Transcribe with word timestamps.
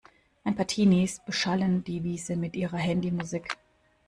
Ein 0.43 0.55
paar 0.55 0.65
Teenies 0.65 1.21
beschallen 1.27 1.83
die 1.83 2.03
Wiese 2.03 2.35
mit 2.35 2.55
ihrer 2.55 2.77
Handymusik. 2.79 3.55